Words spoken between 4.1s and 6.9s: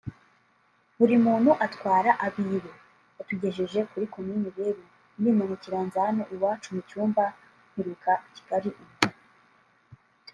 Komini rero ndimanukira nza hano iwacu mu